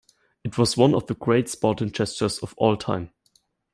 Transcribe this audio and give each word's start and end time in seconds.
It 0.43 0.57
was 0.57 0.75
one 0.75 0.95
of 0.95 1.05
the 1.05 1.13
great 1.13 1.47
sporting 1.47 1.91
gestures 1.91 2.39
of 2.39 2.55
all 2.57 2.75
time. 2.75 3.11